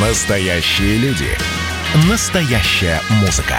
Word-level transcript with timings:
Настоящие 0.00 0.96
люди. 0.98 1.26
Настоящая 2.08 3.00
музыка. 3.20 3.56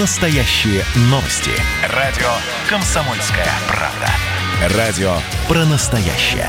Настоящие 0.00 0.82
новости. 1.02 1.52
Радио 1.94 2.26
«Комсомольская 2.68 3.46
правда». 3.68 4.76
Радио 4.76 5.14
про 5.46 5.64
настоящее. 5.66 6.48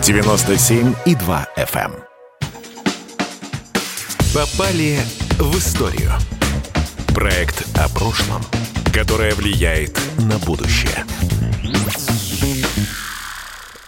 97,2 0.00 1.46
FM. 1.58 1.92
эм. 1.92 2.04
Попали 4.32 4.98
в 5.38 5.58
историю. 5.58 6.12
Проект 7.14 7.62
о 7.76 7.86
прошлом, 7.90 8.40
которое 8.94 9.34
влияет 9.34 9.94
на 10.20 10.38
будущее. 10.38 11.04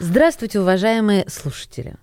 Здравствуйте, 0.00 0.60
уважаемые 0.60 1.24
слушатели. 1.30 1.94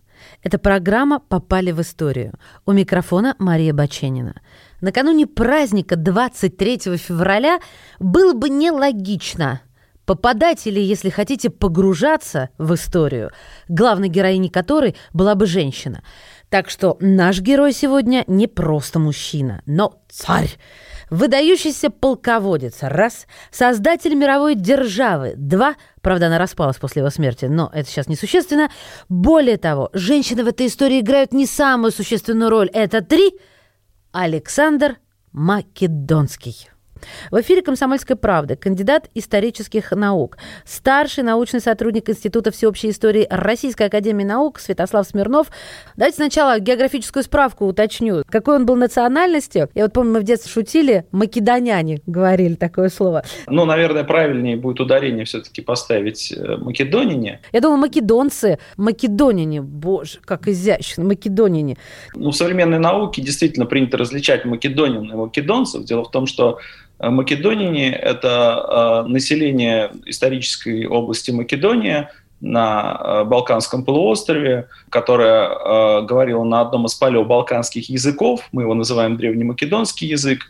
Это 0.41 0.57
программа 0.57 1.19
«Попали 1.19 1.71
в 1.71 1.81
историю». 1.81 2.33
У 2.65 2.71
микрофона 2.71 3.35
Мария 3.39 3.73
Баченина. 3.73 4.35
Накануне 4.79 5.27
праздника 5.27 5.97
23 5.97 6.97
февраля 6.97 7.59
было 7.99 8.33
бы 8.33 8.49
нелогично 8.49 9.61
попадать 10.05 10.65
или, 10.65 10.79
если 10.79 11.09
хотите, 11.09 11.49
погружаться 11.49 12.49
в 12.57 12.73
историю, 12.73 13.31
главной 13.67 14.07
героиней 14.07 14.49
которой 14.49 14.95
была 15.13 15.35
бы 15.35 15.45
женщина. 15.45 16.01
Так 16.49 16.69
что 16.69 16.97
наш 16.99 17.41
герой 17.41 17.73
сегодня 17.73 18.23
не 18.25 18.47
просто 18.47 18.97
мужчина, 18.97 19.61
но 19.67 20.01
царь. 20.09 20.57
Выдающийся 21.09 21.89
полководец– 21.89 22.77
раз. 22.81 23.27
Создатель 23.51 24.13
мировой 24.15 24.55
державы– 24.55 25.33
два. 25.35 25.75
Правда, 26.01 26.27
она 26.27 26.37
распалась 26.37 26.77
после 26.77 27.01
его 27.01 27.09
смерти, 27.09 27.45
но 27.45 27.69
это 27.73 27.89
сейчас 27.89 28.07
несущественно. 28.07 28.69
Более 29.09 29.57
того, 29.57 29.89
женщины 29.93 30.43
в 30.43 30.47
этой 30.47 30.67
истории 30.67 30.99
играют 30.99 31.33
не 31.33 31.45
самую 31.45 31.91
существенную 31.91 32.49
роль. 32.49 32.69
Это 32.73 33.01
три. 33.01 33.33
Александр 34.11 34.97
Македонский. 35.31 36.69
В 37.31 37.39
эфире 37.41 37.61
«Комсомольской 37.61 38.15
правды» 38.15 38.55
кандидат 38.55 39.09
исторических 39.13 39.91
наук, 39.91 40.37
старший 40.65 41.23
научный 41.23 41.61
сотрудник 41.61 42.09
Института 42.09 42.51
всеобщей 42.51 42.89
истории 42.89 43.27
Российской 43.29 43.83
академии 43.83 44.23
наук 44.23 44.59
Святослав 44.59 45.07
Смирнов. 45.07 45.47
Давайте 45.95 46.17
сначала 46.17 46.59
географическую 46.59 47.23
справку 47.23 47.65
уточню. 47.65 48.23
Какой 48.27 48.55
он 48.55 48.65
был 48.65 48.75
национальности? 48.75 49.67
Я 49.75 49.83
вот 49.83 49.93
помню, 49.93 50.13
мы 50.13 50.19
в 50.19 50.23
детстве 50.23 50.51
шутили, 50.51 51.05
македоняне 51.11 52.01
говорили 52.05 52.55
такое 52.55 52.89
слово. 52.89 53.23
Ну, 53.47 53.65
наверное, 53.65 54.03
правильнее 54.03 54.57
будет 54.57 54.79
ударение 54.79 55.25
все-таки 55.25 55.61
поставить 55.61 56.31
э, 56.31 56.57
македонине. 56.57 57.41
Я 57.51 57.61
думаю, 57.61 57.79
македонцы, 57.79 58.59
македонине, 58.77 59.61
боже, 59.61 60.19
как 60.23 60.47
изящно, 60.47 61.03
македонине. 61.03 61.77
Ну, 62.15 62.31
в 62.31 62.35
современной 62.35 62.79
науке 62.79 63.21
действительно 63.21 63.65
принято 63.65 63.97
различать 63.97 64.45
македонин 64.45 65.11
и 65.11 65.15
македонцев. 65.15 65.83
Дело 65.83 66.03
в 66.03 66.11
том, 66.11 66.25
что 66.25 66.59
Македонине– 66.99 67.93
это 67.93 69.03
э, 69.05 69.09
население 69.09 69.91
исторической 70.05 70.85
области 70.85 71.31
Македония 71.31 72.11
на 72.41 72.99
э, 72.99 73.23
Балканском 73.23 73.83
полуострове, 73.83 74.67
которое 74.89 76.01
говорило 76.01 76.43
на 76.43 76.61
одном 76.61 76.85
из 76.85 76.95
палеобалканских 76.95 77.89
языков, 77.89 78.47
мы 78.51 78.63
его 78.63 78.73
называем 78.73 79.17
древнемакедонский 79.17 80.07
язык, 80.07 80.41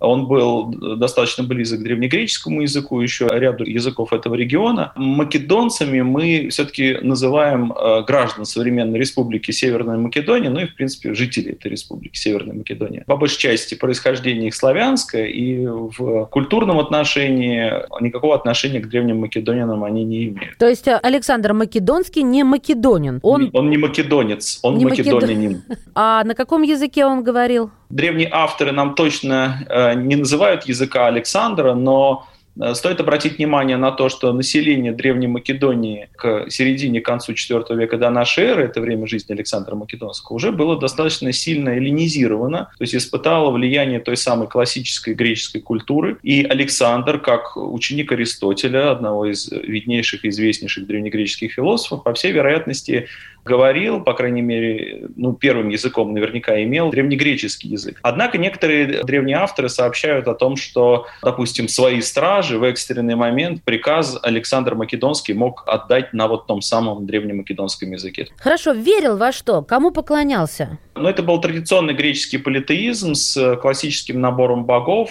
он 0.00 0.26
был 0.26 0.66
достаточно 0.96 1.44
близок 1.44 1.80
к 1.80 1.82
древнегреческому 1.82 2.62
языку, 2.62 3.00
еще 3.00 3.28
ряду 3.30 3.64
языков 3.64 4.12
этого 4.12 4.34
региона. 4.34 4.92
Македонцами 4.96 6.02
мы 6.02 6.48
все-таки 6.50 6.98
называем 7.02 7.72
э, 7.72 8.02
граждан 8.04 8.44
современной 8.44 8.98
республики 8.98 9.50
Северной 9.50 9.98
Македонии, 9.98 10.48
ну 10.48 10.60
и, 10.60 10.66
в 10.66 10.74
принципе, 10.74 11.14
жителей 11.14 11.52
этой 11.52 11.70
республики 11.70 12.16
Северной 12.16 12.56
Македонии. 12.56 13.02
По 13.06 13.16
большей 13.16 13.38
части 13.38 13.74
происхождение 13.74 14.48
их 14.48 14.54
славянское, 14.54 15.26
и 15.26 15.66
в 15.66 16.26
культурном 16.26 16.78
отношении 16.78 17.72
никакого 18.00 18.34
отношения 18.34 18.80
к 18.80 18.88
древним 18.88 19.18
македонянам 19.18 19.84
они 19.84 20.04
не 20.04 20.26
имеют. 20.26 20.58
То 20.58 20.68
есть 20.68 20.86
э, 20.86 20.98
Александр 21.02 21.52
Македонский 21.52 22.22
не 22.22 22.44
македонин? 22.44 23.20
Он, 23.22 23.50
он 23.52 23.70
не 23.70 23.78
македонец, 23.78 24.60
он 24.62 24.78
не 24.78 24.84
македонянин. 24.84 25.62
Македон... 25.68 25.92
А 25.94 26.22
на 26.24 26.34
каком 26.34 26.62
языке 26.62 27.04
он 27.04 27.24
говорил? 27.24 27.70
Древние 27.90 28.28
авторы 28.30 28.72
нам 28.72 28.94
точно 28.94 29.64
э, 29.68 29.94
не 29.94 30.16
называют 30.16 30.64
языка 30.64 31.06
Александра, 31.06 31.74
но 31.74 32.28
Э, 32.60 32.74
стоит 32.74 33.00
обратить 33.00 33.38
внимание 33.38 33.76
на 33.76 33.92
то, 33.92 34.08
что 34.08 34.32
население 34.32 34.92
Древней 34.92 35.28
Македонии 35.28 36.08
к 36.16 36.50
середине, 36.50 37.00
к 37.00 37.04
концу 37.04 37.32
IV 37.32 37.74
века 37.76 37.98
до 37.98 38.10
нашей 38.10 38.44
эры, 38.44 38.64
это 38.64 38.80
время 38.80 39.06
жизни 39.06 39.32
Александра 39.32 39.74
Македонского, 39.74 40.36
уже 40.36 40.52
было 40.52 40.78
достаточно 40.78 41.32
сильно 41.32 41.70
эллинизировано, 41.70 42.70
то 42.76 42.82
есть 42.82 42.94
испытало 42.94 43.50
влияние 43.50 44.00
той 44.00 44.16
самой 44.16 44.48
классической 44.48 45.14
греческой 45.14 45.60
культуры. 45.60 46.18
И 46.22 46.44
Александр, 46.44 47.18
как 47.18 47.56
ученик 47.56 48.12
Аристотеля, 48.12 48.90
одного 48.90 49.26
из 49.26 49.50
виднейших 49.50 50.24
и 50.24 50.28
известнейших 50.28 50.86
древнегреческих 50.86 51.52
философов, 51.52 52.02
по 52.02 52.12
всей 52.14 52.32
вероятности 52.32 53.06
говорил, 53.48 54.00
по 54.00 54.12
крайней 54.12 54.42
мере, 54.42 55.08
ну, 55.16 55.32
первым 55.32 55.70
языком 55.70 56.12
наверняка 56.12 56.62
имел 56.62 56.90
древнегреческий 56.90 57.70
язык. 57.70 57.98
Однако 58.02 58.38
некоторые 58.38 59.02
древние 59.02 59.38
авторы 59.38 59.68
сообщают 59.68 60.28
о 60.28 60.34
том, 60.34 60.56
что, 60.56 61.06
допустим, 61.22 61.66
свои 61.66 62.00
стражи 62.00 62.58
в 62.58 62.62
экстренный 62.64 63.16
момент 63.16 63.64
приказ 63.64 64.18
Александр 64.22 64.74
Македонский 64.74 65.34
мог 65.34 65.64
отдать 65.66 66.12
на 66.12 66.28
вот 66.28 66.46
том 66.46 66.60
самом 66.60 67.06
древнемакедонском 67.06 67.90
языке. 67.90 68.28
Хорошо, 68.38 68.72
верил 68.72 69.16
во 69.16 69.32
что? 69.32 69.62
Кому 69.62 69.90
поклонялся? 69.90 70.78
Ну, 70.94 71.08
это 71.08 71.22
был 71.22 71.40
традиционный 71.40 71.94
греческий 71.94 72.38
политеизм 72.38 73.14
с 73.14 73.56
классическим 73.56 74.20
набором 74.20 74.64
богов. 74.64 75.10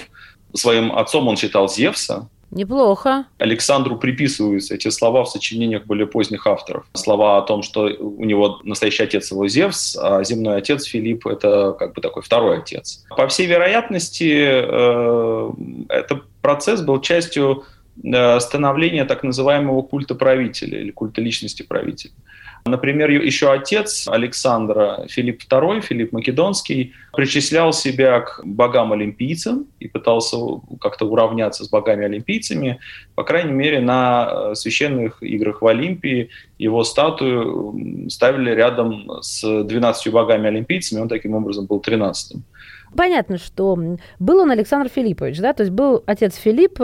Своим 0.53 0.95
отцом 0.95 1.27
он 1.27 1.35
считал 1.35 1.67
Зевса, 1.67 2.29
Неплохо. 2.51 3.25
Александру 3.39 3.97
приписываются 3.97 4.75
эти 4.75 4.87
слова 4.89 5.23
в 5.23 5.29
сочинениях 5.29 5.85
более 5.85 6.07
поздних 6.07 6.47
авторов. 6.47 6.85
Слова 6.93 7.37
о 7.37 7.41
том, 7.41 7.61
что 7.61 7.83
у 7.99 8.23
него 8.23 8.61
настоящий 8.63 9.03
отец 9.03 9.31
его 9.31 9.47
Зевс, 9.47 9.97
а 9.97 10.23
земной 10.23 10.57
отец 10.57 10.85
Филипп– 10.85 11.27
это 11.27 11.75
как 11.77 11.93
бы 11.93 12.01
такой 12.01 12.23
второй 12.23 12.59
отец. 12.59 13.03
По 13.09 13.27
всей 13.27 13.47
вероятности, 13.47 14.33
э, 14.39 15.51
этот 15.89 16.23
процесс 16.41 16.81
был 16.81 17.01
частью 17.01 17.65
э, 18.03 18.39
становления 18.39 19.05
так 19.05 19.23
называемого 19.23 19.81
культа 19.81 20.15
правителя 20.15 20.79
или 20.79 20.91
культа 20.91 21.21
личности 21.21 21.63
правителя. 21.63 22.11
Например, 22.67 23.09
еще 23.09 23.51
отец 23.51 24.07
Александра, 24.07 25.05
Филипп 25.09 25.41
II, 25.49 25.81
Филипп 25.81 26.11
Македонский, 26.11 26.93
причислял 27.13 27.73
себя 27.73 28.21
к 28.21 28.41
богам-олимпийцам 28.43 29.67
и 29.79 29.87
пытался 29.87 30.37
как-то 30.79 31.05
уравняться 31.05 31.63
с 31.63 31.69
богами-олимпийцами. 31.69 32.79
По 33.15 33.23
крайней 33.23 33.53
мере, 33.53 33.79
на 33.79 34.29
э, 34.29 34.55
священных 34.55 35.23
играх 35.23 35.61
в 35.61 35.67
Олимпии 35.67 36.29
его 36.57 36.83
статую 36.83 38.09
ставили 38.09 38.51
рядом 38.51 39.21
с 39.21 39.63
12 39.63 40.11
богами-олимпийцами, 40.11 41.01
он 41.01 41.09
таким 41.09 41.35
образом 41.35 41.65
был 41.65 41.79
13-м. 41.79 42.43
Понятно, 42.95 43.37
что 43.37 43.77
был 44.19 44.39
он 44.39 44.51
Александр 44.51 44.89
Филиппович, 44.89 45.39
да, 45.39 45.53
то 45.53 45.63
есть 45.63 45.71
был 45.73 46.03
отец 46.05 46.35
Филипп. 46.35 46.79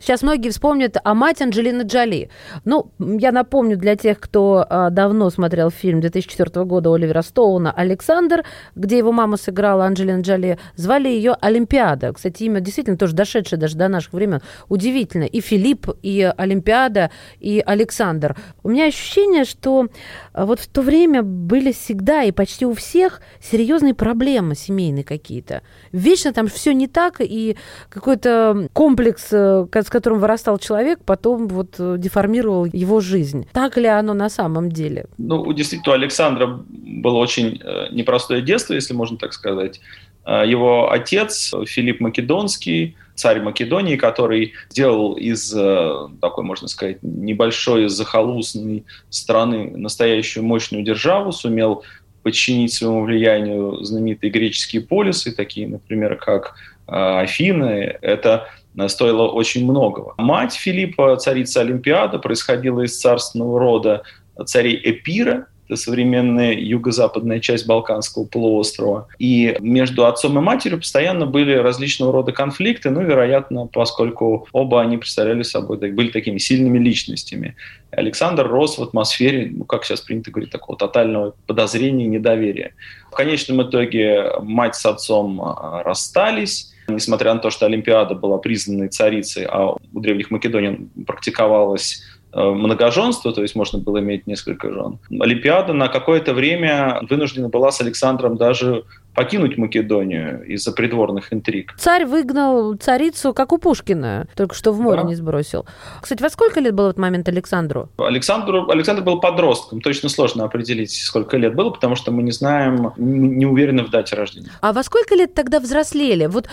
Сейчас 0.00 0.22
многие 0.22 0.50
вспомнят 0.50 0.96
о 1.02 1.14
мать 1.14 1.40
Анджелины 1.40 1.82
Джоли. 1.82 2.30
Ну, 2.64 2.90
я 2.98 3.32
напомню 3.32 3.76
для 3.76 3.96
тех, 3.96 4.18
кто 4.20 4.66
а, 4.68 4.90
давно 4.90 5.30
смотрел 5.30 5.70
фильм 5.70 6.00
2004 6.00 6.64
года 6.64 6.92
Оливера 6.92 7.22
Стоуна 7.22 7.70
«Александр», 7.72 8.44
где 8.74 8.98
его 8.98 9.12
мама 9.12 9.36
сыграла 9.36 9.86
Анджелина 9.86 10.22
Джоли, 10.22 10.58
звали 10.76 11.08
ее 11.08 11.36
Олимпиада. 11.40 12.12
Кстати, 12.12 12.44
имя 12.44 12.60
действительно 12.60 12.96
тоже 12.96 13.14
дошедшее 13.14 13.58
даже 13.58 13.76
до 13.76 13.88
наших 13.88 14.12
времен. 14.12 14.40
Удивительно. 14.68 15.24
И 15.24 15.40
Филипп, 15.40 15.88
и 16.02 16.32
Олимпиада, 16.36 17.10
и 17.38 17.62
Александр. 17.64 18.36
У 18.62 18.70
меня 18.70 18.86
ощущение, 18.86 19.44
что 19.44 19.88
а, 20.32 20.46
вот 20.46 20.60
в 20.60 20.66
то 20.66 20.82
время 20.82 21.22
были 21.22 21.72
всегда 21.72 22.24
и 22.24 22.32
почти 22.32 22.66
у 22.66 22.74
всех 22.74 23.20
серьезные 23.40 23.94
проблемы 23.94 24.54
семейные 24.54 25.04
какие-то 25.04 25.43
какие-то. 25.44 25.62
Вечно 25.92 26.32
там 26.32 26.48
все 26.48 26.74
не 26.74 26.86
так, 26.86 27.20
и 27.20 27.56
какой-то 27.88 28.68
комплекс, 28.72 29.28
э, 29.32 29.66
с 29.72 29.90
которым 29.90 30.20
вырастал 30.20 30.58
человек, 30.58 31.00
потом 31.04 31.48
вот 31.48 31.76
э, 31.78 31.96
деформировал 31.98 32.66
его 32.66 33.00
жизнь. 33.00 33.46
Так 33.52 33.76
ли 33.76 33.86
оно 33.86 34.14
на 34.14 34.28
самом 34.28 34.70
деле? 34.70 35.06
Ну, 35.18 35.52
действительно, 35.52 35.92
у 35.92 35.96
Александра 35.96 36.46
было 36.68 37.18
очень 37.18 37.60
э, 37.62 37.88
непростое 37.92 38.42
детство, 38.42 38.74
если 38.74 38.94
можно 38.94 39.16
так 39.16 39.32
сказать. 39.32 39.80
Его 40.26 40.90
отец 40.90 41.52
Филипп 41.66 42.00
Македонский, 42.00 42.96
царь 43.14 43.42
Македонии, 43.42 43.96
который 43.96 44.54
сделал 44.70 45.12
из 45.12 45.50
такой, 45.50 46.44
можно 46.44 46.66
сказать, 46.66 46.96
небольшой 47.02 47.88
захолустной 47.88 48.86
страны 49.10 49.76
настоящую 49.76 50.46
мощную 50.46 50.82
державу, 50.82 51.30
сумел 51.30 51.84
подчинить 52.24 52.72
своему 52.72 53.04
влиянию 53.04 53.84
знаменитые 53.84 54.30
греческие 54.30 54.82
полисы, 54.82 55.30
такие, 55.30 55.68
например, 55.68 56.16
как 56.16 56.56
а, 56.86 57.20
Афины. 57.20 57.96
Это 58.00 58.48
стоило 58.88 59.28
очень 59.28 59.64
многого. 59.64 60.14
Мать 60.16 60.54
Филиппа, 60.54 61.16
царица 61.16 61.60
Олимпиада, 61.60 62.18
происходила 62.18 62.80
из 62.80 62.98
царственного 62.98 63.60
рода 63.60 64.02
царей 64.46 64.80
Эпира, 64.82 65.46
это 65.66 65.76
современная 65.76 66.52
юго-западная 66.52 67.40
часть 67.40 67.66
Балканского 67.66 68.24
полуострова. 68.24 69.08
И 69.18 69.56
между 69.60 70.06
отцом 70.06 70.38
и 70.38 70.42
матерью 70.42 70.78
постоянно 70.78 71.26
были 71.26 71.52
различного 71.54 72.12
рода 72.12 72.32
конфликты, 72.32 72.90
ну, 72.90 73.02
вероятно, 73.02 73.66
поскольку 73.66 74.46
оба 74.52 74.80
они 74.80 74.98
представляли 74.98 75.42
собой, 75.42 75.78
были 75.78 76.08
такими 76.08 76.38
сильными 76.38 76.78
личностями. 76.78 77.56
Александр 77.90 78.46
рос 78.46 78.78
в 78.78 78.82
атмосфере, 78.82 79.50
ну, 79.52 79.64
как 79.64 79.84
сейчас 79.84 80.00
принято 80.00 80.30
говорить, 80.30 80.50
такого 80.50 80.78
тотального 80.78 81.34
подозрения 81.46 82.04
и 82.04 82.08
недоверия. 82.08 82.74
В 83.10 83.14
конечном 83.14 83.62
итоге 83.62 84.32
мать 84.42 84.74
с 84.74 84.84
отцом 84.84 85.40
а, 85.40 85.82
расстались, 85.82 86.74
Несмотря 86.86 87.32
на 87.32 87.40
то, 87.40 87.50
что 87.50 87.64
Олимпиада 87.66 88.14
была 88.14 88.36
признанной 88.38 88.88
царицей, 88.88 89.46
а 89.46 89.72
у 89.72 90.00
древних 90.00 90.30
македонян 90.30 90.90
практиковалась 91.06 92.02
многоженство, 92.34 93.32
то 93.32 93.42
есть 93.42 93.54
можно 93.54 93.78
было 93.78 94.00
иметь 94.00 94.26
несколько 94.26 94.72
жен. 94.72 94.98
Олимпиада 95.20 95.72
на 95.72 95.88
какое-то 95.88 96.34
время 96.34 97.00
вынуждена 97.08 97.48
была 97.48 97.70
с 97.70 97.80
Александром 97.80 98.36
даже 98.36 98.84
покинуть 99.14 99.56
Македонию 99.56 100.44
из-за 100.44 100.72
придворных 100.72 101.32
интриг. 101.32 101.74
Царь 101.78 102.04
выгнал 102.04 102.74
царицу, 102.74 103.32
как 103.32 103.52
у 103.52 103.58
Пушкина, 103.58 104.26
только 104.36 104.54
что 104.54 104.72
в 104.72 104.80
море 104.80 105.02
да. 105.02 105.08
не 105.08 105.14
сбросил. 105.14 105.66
Кстати, 106.00 106.22
во 106.22 106.30
сколько 106.30 106.60
лет 106.60 106.74
было 106.74 106.86
в 106.86 106.90
этот 106.90 106.98
момент 107.00 107.28
Александру? 107.28 107.88
Александру? 107.98 108.68
Александр 108.70 109.02
был 109.02 109.20
подростком. 109.20 109.80
Точно 109.80 110.08
сложно 110.08 110.44
определить, 110.44 110.92
сколько 110.92 111.36
лет 111.36 111.54
было, 111.54 111.70
потому 111.70 111.96
что 111.96 112.10
мы 112.10 112.22
не 112.22 112.32
знаем, 112.32 112.92
не 112.96 113.46
уверены 113.46 113.84
в 113.84 113.90
дате 113.90 114.16
рождения. 114.16 114.50
А 114.60 114.72
во 114.72 114.82
сколько 114.82 115.14
лет 115.14 115.34
тогда 115.34 115.60
взрослели? 115.60 116.26
Вот 116.26 116.48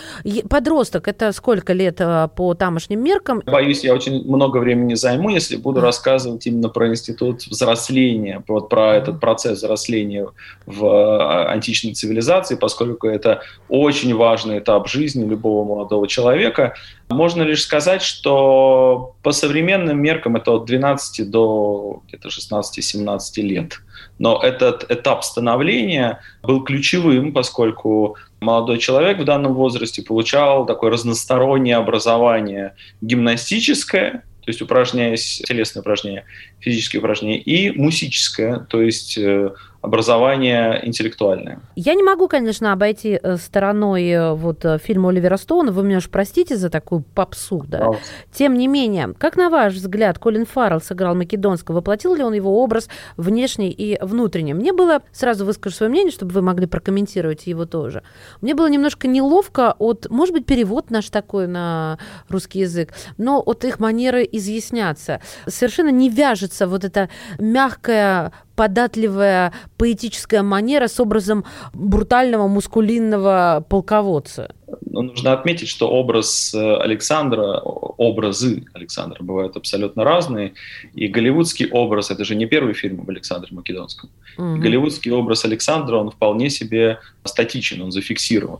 подросток, 0.50 1.07
это 1.07 1.31
сколько 1.31 1.74
лет 1.74 1.98
э, 2.00 2.28
по 2.36 2.54
тамошним 2.54 3.04
меркам? 3.04 3.42
Боюсь, 3.46 3.84
я 3.84 3.94
очень 3.94 4.24
много 4.25 4.57
времени 4.57 4.94
займу, 4.94 5.30
если 5.30 5.56
буду 5.56 5.81
рассказывать 5.81 6.46
именно 6.48 6.69
про 6.69 6.90
институт 6.90 7.44
взросления, 7.48 8.44
вот 8.48 8.69
про 8.69 8.96
этот 8.96 9.19
процесс 9.19 9.57
взросления 9.60 10.28
в 10.66 10.86
э, 10.86 11.52
античной 11.52 11.94
цивилизации 11.94 12.50
операции, 12.51 12.56
поскольку 12.56 13.07
это 13.07 13.42
очень 13.69 14.15
важный 14.15 14.59
этап 14.59 14.88
жизни 14.88 15.27
любого 15.27 15.65
молодого 15.65 16.07
человека. 16.07 16.74
Можно 17.09 17.44
лишь 17.44 17.63
сказать, 17.63 18.01
что 18.01 19.15
по 19.24 19.31
современным 19.31 20.01
меркам 20.01 20.36
это 20.36 20.51
от 20.51 20.65
12 20.65 21.30
до 21.30 22.01
где-то 22.07 22.30
16-17 22.30 23.42
лет. 23.42 23.80
Но 24.19 24.39
этот 24.42 24.89
этап 24.92 25.24
становления 25.24 26.19
был 26.44 26.63
ключевым, 26.63 27.33
поскольку 27.33 28.15
молодой 28.42 28.77
человек 28.77 29.19
в 29.19 29.25
данном 29.25 29.54
возрасте 29.54 30.01
получал 30.01 30.65
такое 30.65 30.92
разностороннее 30.92 31.77
образование 31.77 32.74
гимнастическое, 33.01 34.24
то 34.42 34.50
есть 34.50 34.62
упражняясь, 34.62 35.42
телесные 35.45 35.81
упражнения, 35.81 36.24
физические 36.59 37.00
упражнения, 37.00 37.39
и 37.39 37.71
мусическое, 37.77 38.59
то 38.69 38.81
есть 38.81 39.18
э, 39.18 39.51
образование 39.81 40.80
интеллектуальное. 40.88 41.60
Я 41.75 41.95
не 41.95 42.04
могу, 42.04 42.28
конечно, 42.28 42.72
обойти 42.72 43.19
э, 43.22 43.38
стороной 43.38 44.07
э, 44.07 44.33
вот 44.33 44.63
э, 44.63 44.78
фильм 44.78 45.07
Оливера 45.07 45.38
Стоуна. 45.38 45.72
Вы 45.72 45.83
меня 45.83 45.98
уж 45.98 46.10
простите 46.10 46.56
за 46.56 46.69
такую 46.69 47.01
попсу, 47.01 47.66
да? 47.68 47.80
Wow. 47.80 47.98
Тем 48.31 48.54
не 48.54 48.68
менее, 48.68 49.13
как 49.18 49.38
на 49.38 49.50
ваш 49.50 49.74
взгляд, 49.74 50.19
Колин 50.19 50.45
Фаррелл 50.45 50.81
сыграл 50.81 51.16
Македонского? 51.16 51.78
Воплотил 51.78 52.13
ли 52.13 52.24
он 52.24 52.33
его 52.33 52.62
образ 52.62 52.89
внешний 53.18 53.72
и 53.72 53.98
внутренний? 54.04 54.54
Мне 54.54 54.72
было, 54.72 55.01
сразу 55.12 55.45
выскажу 55.45 55.75
свое 55.75 55.89
мнение, 55.89 56.12
чтобы 56.12 56.31
вы 56.31 56.44
могли 56.44 56.68
прокомментировать 56.68 57.48
его 57.48 57.66
тоже. 57.66 58.04
Мне 58.42 58.54
было 58.54 58.69
немножко 58.69 59.07
неловко 59.07 59.75
от, 59.80 60.07
может 60.12 60.36
быть, 60.36 60.45
перевод 60.45 60.92
наш 60.92 61.10
такой 61.10 61.48
на 61.48 61.98
русский 62.30 62.60
язык, 62.60 62.94
но 63.18 63.39
от 63.39 63.66
их 63.66 63.80
манеры 63.80 64.28
изъясняться. 64.31 65.22
Совершенно 65.48 65.89
не 65.89 66.10
вяжется 66.10 66.68
вот 66.68 66.83
эта 66.83 67.10
мягкая 67.39 68.31
податливая 68.56 69.53
поэтическая 69.77 70.44
манера 70.44 70.88
с 70.88 71.00
образом 71.00 71.45
брутального 71.74 72.48
мускулинного 72.48 73.65
полководца. 73.68 74.53
Но 74.86 75.01
нужно 75.01 75.33
отметить, 75.33 75.68
что 75.68 75.89
образ 75.89 76.53
э, 76.53 76.75
Александра, 76.77 77.59
образы 77.59 78.65
Александра 78.74 79.24
бывают 79.24 79.56
абсолютно 79.57 80.03
разные. 80.03 80.53
И 80.94 81.07
голливудский 81.07 81.69
образ, 81.69 82.12
это 82.12 82.24
же 82.25 82.36
не 82.36 82.45
первый 82.45 82.74
фильм 82.74 83.01
об 83.01 83.09
Александре 83.09 83.50
Македонском. 83.51 84.09
Угу. 84.38 84.57
Голливудский 84.57 85.12
образ 85.12 85.45
Александра, 85.45 85.97
он 85.97 86.12
вполне 86.12 86.50
себе 86.50 87.00
статичен, 87.24 87.81
он 87.81 87.92
зафиксирован. 87.92 88.59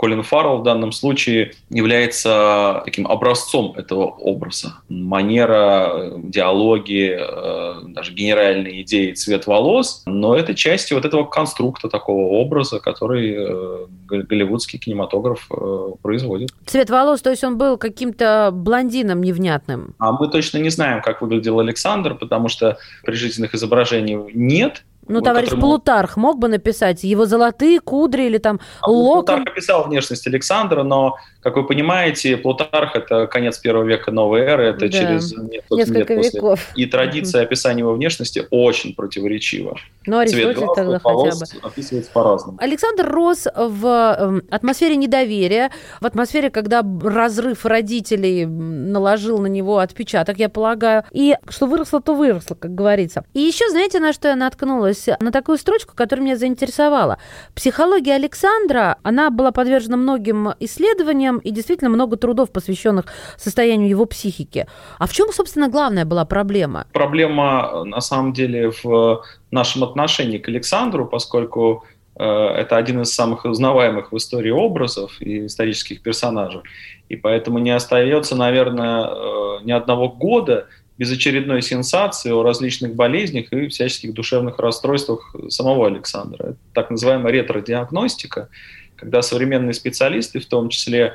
Колин 0.00 0.22
Фаррелл 0.22 0.60
в 0.60 0.62
данном 0.62 0.92
случае 0.92 1.52
является 1.68 2.80
таким 2.86 3.06
образцом 3.06 3.74
этого 3.76 4.06
образа. 4.06 4.76
Манера, 4.88 6.14
диалоги, 6.16 7.18
э, 7.20 7.82
даже 7.88 8.14
генеральные 8.14 8.80
идеи, 8.80 9.12
цвет 9.12 9.46
волос. 9.46 10.02
Но 10.06 10.34
это 10.34 10.54
часть 10.54 10.90
вот 10.90 11.04
этого 11.04 11.24
конструкта, 11.24 11.90
такого 11.90 12.28
образа, 12.28 12.80
который 12.80 13.34
э, 13.36 13.86
голливудский 14.08 14.78
кинематограф 14.78 15.46
э, 15.50 15.90
производит. 16.00 16.48
Цвет 16.64 16.88
волос, 16.88 17.20
то 17.20 17.28
есть 17.28 17.44
он 17.44 17.58
был 17.58 17.76
каким-то 17.76 18.48
блондином 18.54 19.22
невнятным? 19.22 19.94
А 19.98 20.12
мы 20.12 20.28
точно 20.28 20.56
не 20.56 20.70
знаем, 20.70 21.02
как 21.02 21.20
выглядел 21.20 21.60
Александр, 21.60 22.14
потому 22.14 22.48
что 22.48 22.78
прижизненных 23.04 23.54
изображений 23.54 24.18
нет. 24.32 24.82
Ну, 25.10 25.20
товарищ 25.20 25.48
которому... 25.50 25.72
Плутарх 25.72 26.16
мог 26.16 26.38
бы 26.38 26.48
написать 26.48 27.04
его 27.04 27.26
золотые 27.26 27.80
кудри 27.80 28.24
или 28.24 28.38
там 28.38 28.60
а 28.80 28.90
локон? 28.90 29.26
Плутарх 29.26 29.52
описал 29.52 29.84
внешность 29.84 30.26
Александра, 30.26 30.82
но, 30.82 31.16
как 31.42 31.56
вы 31.56 31.66
понимаете, 31.66 32.36
Плутарх– 32.36 32.94
это 32.96 33.26
конец 33.26 33.58
первого 33.58 33.84
века 33.84 34.10
новой 34.10 34.40
эры, 34.40 34.64
это 34.64 34.80
да. 34.80 34.88
через 34.88 35.34
несколько 35.70 36.14
лет 36.14 36.34
веков. 36.34 36.66
После. 36.66 36.84
И 36.84 36.86
традиция 36.86 37.42
описания 37.42 37.80
его 37.80 37.94
внешности 37.94 38.46
очень 38.50 38.94
противоречива. 38.94 39.76
Ну, 40.06 40.18
Аристотель 40.18 40.54
Цвет 40.54 40.68
тогда 40.74 40.98
хотя 40.98 41.36
бы. 41.36 41.46
описывается 41.62 42.10
по-разному. 42.12 42.58
Александр 42.60 43.10
рос 43.10 43.46
в 43.54 44.16
эм, 44.18 44.42
атмосфере 44.50 44.96
недоверия, 44.96 45.70
в 46.00 46.06
атмосфере, 46.06 46.50
когда 46.50 46.84
разрыв 47.02 47.64
родителей 47.64 48.44
наложил 48.44 49.38
на 49.38 49.46
него 49.46 49.78
отпечаток, 49.78 50.38
я 50.38 50.48
полагаю. 50.48 51.04
И 51.12 51.36
что 51.48 51.66
выросло, 51.66 52.02
то 52.02 52.14
выросло, 52.14 52.54
как 52.54 52.74
говорится. 52.74 53.24
И 53.32 53.40
еще, 53.40 53.68
знаете, 53.70 54.00
на 54.00 54.12
что 54.12 54.28
я 54.28 54.36
наткнулась 54.36 55.06
на 55.20 55.32
такую 55.32 55.56
строчку, 55.58 55.94
которая 55.94 56.24
меня 56.24 56.36
заинтересовала. 56.36 57.18
Психология 57.54 58.14
Александра, 58.14 58.98
она 59.02 59.30
была 59.30 59.52
подвержена 59.52 59.96
многим 59.96 60.52
исследованиям 60.60 61.29
и 61.38 61.50
действительно 61.50 61.90
много 61.90 62.16
трудов, 62.16 62.50
посвященных 62.50 63.06
состоянию 63.36 63.88
его 63.88 64.06
психики. 64.06 64.66
А 64.98 65.06
в 65.06 65.12
чем, 65.12 65.32
собственно, 65.32 65.68
главная 65.68 66.04
была 66.04 66.24
проблема? 66.24 66.86
Проблема, 66.92 67.84
на 67.84 68.00
самом 68.00 68.32
деле, 68.32 68.72
в 68.82 69.22
нашем 69.50 69.84
отношении 69.84 70.38
к 70.38 70.48
Александру, 70.48 71.06
поскольку 71.06 71.84
э, 72.16 72.24
это 72.24 72.76
один 72.76 73.02
из 73.02 73.14
самых 73.14 73.44
узнаваемых 73.44 74.12
в 74.12 74.16
истории 74.16 74.50
образов 74.50 75.20
и 75.20 75.46
исторических 75.46 76.02
персонажей. 76.02 76.60
И 77.08 77.16
поэтому 77.16 77.58
не 77.58 77.70
остается, 77.70 78.36
наверное, 78.36 79.06
э, 79.06 79.64
ни 79.64 79.72
одного 79.72 80.08
года, 80.08 80.66
без 81.00 81.10
очередной 81.10 81.62
сенсации 81.62 82.30
о 82.30 82.42
различных 82.42 82.94
болезнях 82.94 83.50
и 83.54 83.68
всяческих 83.68 84.12
душевных 84.12 84.58
расстройствах 84.58 85.34
самого 85.48 85.86
Александра. 85.86 86.48
Это 86.48 86.58
так 86.74 86.90
называемая 86.90 87.32
ретро-диагностика, 87.32 88.50
когда 89.00 89.22
современные 89.22 89.72
специалисты, 89.72 90.38
в 90.38 90.46
том 90.46 90.68
числе 90.68 91.14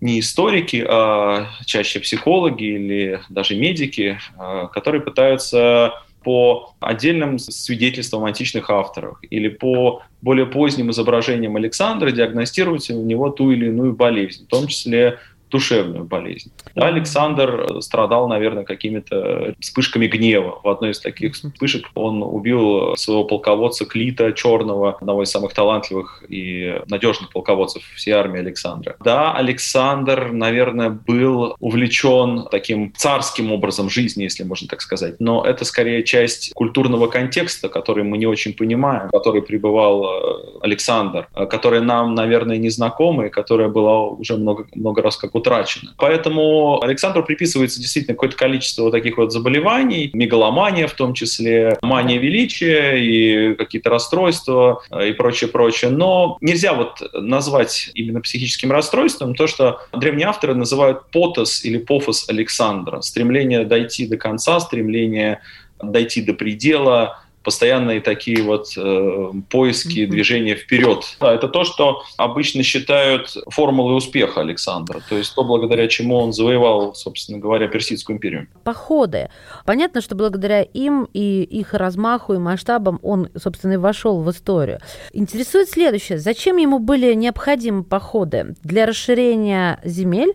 не 0.00 0.18
историки, 0.18 0.84
а 0.86 1.46
чаще 1.64 2.00
психологи 2.00 2.64
или 2.64 3.20
даже 3.28 3.54
медики, 3.54 4.18
а, 4.36 4.66
которые 4.66 5.00
пытаются 5.00 5.92
по 6.24 6.74
отдельным 6.80 7.38
свидетельствам 7.38 8.24
античных 8.24 8.70
авторов 8.70 9.18
или 9.30 9.48
по 9.48 10.02
более 10.20 10.46
поздним 10.46 10.90
изображениям 10.90 11.56
Александра 11.56 12.10
диагностировать 12.10 12.90
у 12.90 13.02
него 13.02 13.30
ту 13.30 13.50
или 13.52 13.66
иную 13.66 13.92
болезнь, 13.92 14.44
в 14.44 14.48
том 14.48 14.66
числе 14.66 15.18
душевную 15.52 16.04
болезнь. 16.04 16.50
Да, 16.74 16.86
Александр 16.86 17.80
страдал, 17.80 18.26
наверное, 18.28 18.64
какими-то 18.64 19.54
вспышками 19.60 20.06
гнева. 20.06 20.60
В 20.64 20.68
одной 20.68 20.90
из 20.90 21.00
таких 21.00 21.34
вспышек 21.34 21.86
он 21.94 22.22
убил 22.22 22.96
своего 22.96 23.24
полководца 23.24 23.84
Клита 23.84 24.32
Черного, 24.32 24.96
одного 25.00 25.22
из 25.22 25.30
самых 25.30 25.52
талантливых 25.52 26.24
и 26.28 26.80
надежных 26.88 27.30
полководцев 27.30 27.82
всей 27.94 28.12
армии 28.12 28.40
Александра. 28.40 28.96
Да, 29.04 29.32
Александр, 29.32 30.32
наверное, 30.32 30.90
был 30.90 31.54
увлечен 31.60 32.46
таким 32.50 32.92
царским 32.96 33.52
образом 33.52 33.90
жизни, 33.90 34.24
если 34.24 34.44
можно 34.44 34.68
так 34.68 34.80
сказать. 34.80 35.20
Но 35.20 35.44
это 35.44 35.64
скорее 35.64 36.02
часть 36.02 36.52
культурного 36.54 37.06
контекста, 37.06 37.68
который 37.68 38.04
мы 38.04 38.18
не 38.18 38.26
очень 38.26 38.54
понимаем, 38.54 39.08
в 39.08 39.10
который 39.10 39.42
пребывал 39.42 40.04
э, 40.04 40.58
Александр, 40.62 41.28
э, 41.34 41.46
который 41.46 41.80
нам, 41.80 42.14
наверное, 42.14 42.56
не 42.56 42.70
знакомы, 42.70 43.28
которая 43.28 43.68
была 43.68 44.06
уже 44.06 44.36
много, 44.36 44.66
много 44.74 45.02
раз 45.02 45.16
как 45.16 45.34
утрачено. 45.42 45.94
Поэтому 45.98 46.82
Александру 46.82 47.24
приписывается 47.24 47.80
действительно 47.80 48.14
какое-то 48.14 48.36
количество 48.36 48.84
вот 48.84 48.92
таких 48.92 49.18
вот 49.18 49.32
заболеваний, 49.32 50.10
мегаломания 50.14 50.86
в 50.86 50.92
том 50.92 51.14
числе, 51.14 51.78
мания 51.82 52.18
величия 52.18 52.96
и 52.96 53.54
какие-то 53.54 53.90
расстройства 53.90 54.82
э, 54.90 55.10
и 55.10 55.12
прочее, 55.12 55.50
прочее. 55.50 55.90
Но 55.90 56.38
нельзя 56.40 56.72
вот 56.72 57.02
назвать 57.12 57.90
именно 57.94 58.20
психическим 58.20 58.70
расстройством 58.72 59.34
то, 59.34 59.46
что 59.46 59.80
древние 59.92 60.28
авторы 60.28 60.54
называют 60.54 61.10
потос 61.10 61.64
или 61.64 61.78
пофос 61.78 62.28
Александра. 62.28 63.00
Стремление 63.00 63.64
дойти 63.64 64.06
до 64.06 64.16
конца, 64.16 64.60
стремление 64.60 65.40
дойти 65.82 66.22
до 66.22 66.32
предела, 66.32 67.24
постоянные 67.42 68.00
такие 68.00 68.42
вот 68.42 68.68
э, 68.76 69.32
поиски, 69.50 70.00
mm-hmm. 70.00 70.06
движения 70.06 70.54
вперед. 70.54 71.16
Да, 71.20 71.32
это 71.32 71.48
то, 71.48 71.64
что 71.64 72.02
обычно 72.16 72.62
считают 72.62 73.34
формулой 73.48 73.96
успеха 73.96 74.40
Александра, 74.40 75.00
то 75.08 75.16
есть 75.16 75.34
то, 75.34 75.44
благодаря 75.44 75.88
чему 75.88 76.16
он 76.16 76.32
завоевал, 76.32 76.94
собственно 76.94 77.38
говоря, 77.38 77.68
Персидскую 77.68 78.16
империю. 78.16 78.48
Походы. 78.64 79.28
Понятно, 79.64 80.00
что 80.00 80.14
благодаря 80.14 80.62
им 80.62 81.08
и 81.12 81.42
их 81.42 81.74
размаху 81.74 82.34
и 82.34 82.38
масштабам 82.38 82.98
он, 83.02 83.28
собственно, 83.36 83.74
и 83.74 83.76
вошел 83.76 84.22
в 84.22 84.30
историю. 84.30 84.80
Интересует 85.12 85.68
следующее. 85.68 86.18
Зачем 86.18 86.56
ему 86.56 86.78
были 86.78 87.14
необходимы 87.14 87.84
походы? 87.84 88.54
Для 88.62 88.86
расширения 88.86 89.80
земель, 89.84 90.32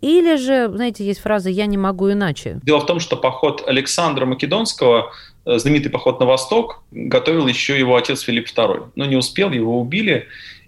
или 0.00 0.36
же, 0.36 0.68
знаете, 0.68 1.04
есть 1.04 1.20
фраза 1.20 1.50
«я 1.50 1.66
не 1.66 1.76
могу 1.76 2.10
иначе». 2.10 2.58
Дело 2.62 2.80
в 2.80 2.86
том, 2.86 3.00
что 3.00 3.16
поход 3.16 3.62
Александра 3.66 4.24
Македонского, 4.24 5.12
знаменитый 5.44 5.90
поход 5.90 6.20
на 6.20 6.26
восток, 6.26 6.82
готовил 6.90 7.46
еще 7.46 7.78
его 7.78 7.96
отец 7.96 8.20
Филипп 8.20 8.48
II. 8.48 8.90
Но 8.94 9.04
не 9.04 9.16
успел, 9.16 9.50
его 9.50 9.80
убили, 9.80 10.26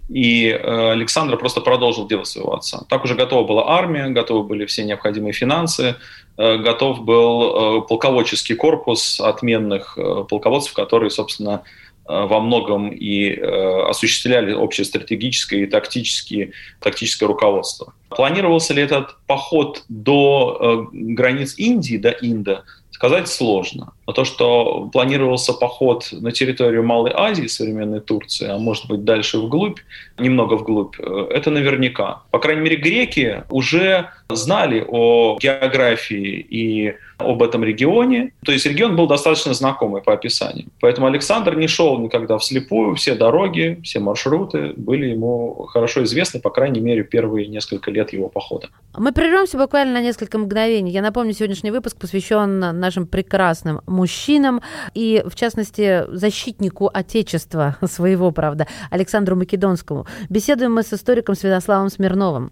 и 0.09 0.47
э, 0.47 0.91
Александр 0.91 1.37
просто 1.37 1.61
продолжил 1.61 2.07
дело 2.07 2.23
своего 2.23 2.55
отца. 2.55 2.83
Так 2.89 3.03
уже 3.03 3.15
готова 3.15 3.47
была 3.47 3.69
армия, 3.69 4.07
готовы 4.09 4.43
были 4.43 4.65
все 4.65 4.83
необходимые 4.83 5.33
финансы, 5.33 5.95
э, 6.37 6.57
готов 6.57 7.03
был 7.03 7.83
полководческий 7.83 8.55
корпус 8.55 9.19
отменных 9.19 9.97
полководцев, 10.29 10.73
которые, 10.73 11.09
собственно, 11.09 11.63
Э, 12.05 12.25
во 12.25 12.41
многом 12.41 12.89
и 12.89 13.29
э, 13.29 13.89
осуществляли 13.89 14.51
общее 14.51 14.83
стратегическое 14.83 15.63
и 15.63 15.65
тактическое, 15.65 16.51
тактическое 16.81 17.27
руководство. 17.27 17.93
Планировался 18.09 18.73
ли 18.73 18.81
этот 18.81 19.15
поход 19.25 19.83
до 19.87 20.57
э, 20.59 20.87
границ 20.91 21.57
Индии, 21.57 21.95
до 21.95 22.09
Инда, 22.09 22.63
сказать 22.91 23.29
сложно. 23.29 23.93
Но 24.05 24.13
то, 24.13 24.25
что 24.25 24.89
планировался 24.91 25.53
поход 25.53 26.09
на 26.11 26.31
территорию 26.31 26.83
Малой 26.83 27.11
Азии, 27.15 27.47
современной 27.47 28.01
Турции, 28.01 28.49
а 28.49 28.57
может 28.57 28.87
быть 28.87 29.03
дальше 29.03 29.37
вглубь, 29.39 29.79
немного 30.17 30.55
вглубь, 30.55 30.95
э, 30.99 31.27
это 31.31 31.51
наверняка. 31.51 32.23
По 32.31 32.39
крайней 32.39 32.61
мере, 32.61 32.75
греки 32.77 33.43
уже 33.49 34.09
знали 34.29 34.85
о 34.87 35.37
географии 35.39 36.45
и 36.49 36.95
об 37.17 37.41
этом 37.41 37.63
регионе. 37.63 38.33
То 38.45 38.51
есть 38.51 38.65
регион 38.65 38.95
был 38.95 39.07
достаточно 39.07 39.53
знакомый 39.53 40.01
по 40.01 40.13
описанию. 40.13 40.67
Поэтому 40.79 41.07
Александр 41.07 41.55
не 41.55 41.67
шел 41.67 41.97
никогда 41.99 42.37
вслепую. 42.37 42.95
Все 42.95 43.15
дороги, 43.15 43.79
все 43.83 43.99
маршруты 43.99 44.73
были 44.75 45.07
ему 45.07 45.67
хорошо 45.69 46.03
известны, 46.03 46.39
по 46.39 46.49
крайней 46.49 46.81
мере, 46.81 47.03
первые 47.03 47.47
несколько 47.47 47.91
лет 47.91 48.13
его 48.13 48.29
похода. 48.29 48.69
Мы 48.97 49.11
прервемся 49.11 49.57
буквально 49.57 49.93
на 49.93 50.01
несколько 50.01 50.37
мгновений. 50.37 50.91
Я 50.91 51.01
напомню, 51.01 51.33
сегодняшний 51.33 51.71
выпуск 51.71 51.97
посвящен 51.97 52.59
нашим 52.59 53.07
прекрасным 53.07 53.81
мужчинам 53.93 54.61
и, 54.93 55.23
в 55.25 55.35
частности, 55.35 56.03
защитнику 56.09 56.89
Отечества 56.93 57.77
своего, 57.89 58.31
правда, 58.31 58.67
Александру 58.89 59.35
Македонскому. 59.35 60.05
Беседуем 60.29 60.73
мы 60.73 60.83
с 60.83 60.91
историком 60.91 61.35
Святославом 61.35 61.89
Смирновым. 61.89 62.51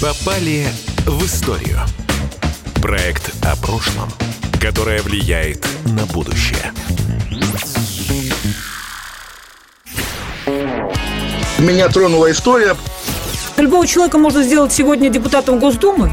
Попали 0.00 0.66
в 1.06 1.24
историю. 1.24 1.80
Проект 2.80 3.34
о 3.44 3.56
прошлом, 3.56 4.08
которое 4.60 5.02
влияет 5.02 5.66
на 5.86 6.06
будущее. 6.06 6.72
Меня 11.58 11.88
тронула 11.88 12.30
история. 12.30 12.76
Любого 13.56 13.84
человека 13.84 14.18
можно 14.18 14.44
сделать 14.44 14.72
сегодня 14.72 15.10
депутатом 15.10 15.58
Госдумы. 15.58 16.12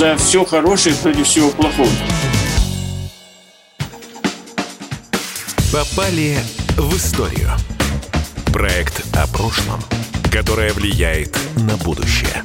За 0.00 0.16
все 0.16 0.46
хорошее 0.46 0.94
против 0.94 1.26
всего 1.26 1.50
плохого. 1.50 1.90
Попали 5.70 6.38
в 6.78 6.96
историю. 6.96 7.50
Проект 8.50 9.04
о 9.14 9.26
прошлом, 9.26 9.78
которое 10.32 10.72
влияет 10.72 11.38
на 11.56 11.76
будущее. 11.84 12.42